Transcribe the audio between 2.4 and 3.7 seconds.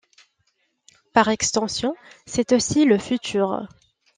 aussi le futur.